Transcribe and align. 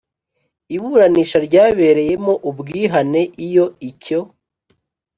Iburanisha 0.75 1.37
ryabereyemo 1.47 2.33
ubwihane 2.49 3.21
iyo 3.45 3.65
icyo 3.89 4.19